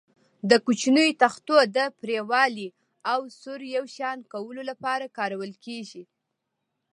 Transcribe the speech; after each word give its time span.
د 0.49 0.51
کوچنیو 0.65 1.17
تختو 1.23 1.55
د 1.75 1.77
پرېړوالي 1.99 2.67
او 3.11 3.19
سور 3.39 3.61
یو 3.77 3.85
شان 3.95 4.17
کولو 4.33 4.61
لپاره 4.69 5.13
کارول 5.17 5.51
کېږي. 5.65 6.03